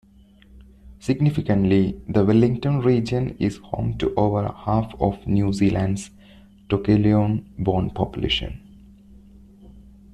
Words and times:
Significantly, 0.97 2.01
the 2.09 2.25
Wellington 2.25 2.79
region 2.79 3.37
is 3.37 3.57
home 3.57 3.99
to 3.99 4.11
over 4.15 4.47
half 4.51 4.95
of 4.99 5.27
New 5.27 5.53
Zealand's 5.53 6.09
Tokelauean-born 6.69 7.91
population. 7.91 8.61